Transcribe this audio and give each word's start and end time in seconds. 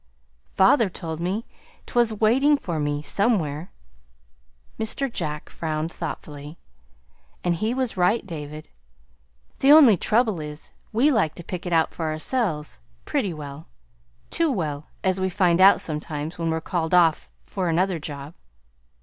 "Father 0.55 0.89
told 0.89 1.19
me 1.19 1.45
't 1.85 1.93
was 1.93 2.11
waiting 2.11 2.57
for 2.57 2.79
me 2.79 3.03
somewhere." 3.03 3.71
Mr. 4.79 5.13
Jack 5.13 5.47
frowned 5.47 5.91
thoughtfully. 5.91 6.57
"And 7.43 7.53
he 7.57 7.75
was 7.75 7.97
right, 7.97 8.25
David. 8.25 8.67
The 9.59 9.71
only 9.71 9.97
trouble 9.97 10.39
is, 10.41 10.71
we 10.91 11.11
like 11.11 11.35
to 11.35 11.43
pick 11.43 11.67
it 11.67 11.71
out 11.71 11.93
for 11.93 12.07
ourselves, 12.07 12.79
pretty 13.05 13.31
well, 13.31 13.67
too 14.31 14.51
well, 14.51 14.87
as 15.03 15.19
we 15.19 15.29
find 15.29 15.61
out 15.61 15.79
sometimes, 15.81 16.39
when 16.39 16.49
we're 16.49 16.61
called 16.61 16.95
off 16.95 17.29
for 17.45 17.69
another 17.69 17.99
job." 17.99 18.33